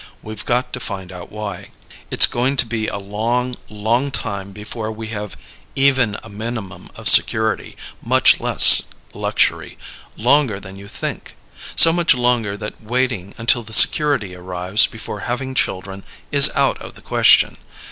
We've 0.23 0.43
got 0.43 0.73
to 0.73 0.79
find 0.79 1.11
out 1.11 1.31
why. 1.31 1.69
"It's 2.09 2.25
going 2.25 2.57
to 2.57 2.65
be 2.65 2.87
a 2.87 2.97
long, 2.97 3.55
long 3.69 4.09
time 4.09 4.51
before 4.51 4.91
we 4.91 5.09
have 5.09 5.37
even 5.75 6.17
a 6.23 6.27
minimum 6.27 6.89
of 6.95 7.07
security, 7.07 7.77
much 8.01 8.39
less 8.39 8.81
luxury. 9.13 9.77
Longer 10.17 10.59
than 10.59 10.75
you 10.75 10.87
think.... 10.87 11.35
So 11.75 11.93
much 11.93 12.15
longer 12.15 12.57
that 12.57 12.81
waiting 12.81 13.35
until 13.37 13.61
the 13.61 13.73
security 13.73 14.33
arrives 14.33 14.87
before 14.87 15.19
having 15.29 15.53
children 15.53 16.03
is 16.31 16.49
out 16.55 16.81
of 16.81 16.95
the 16.95 17.03
question. 17.03 17.57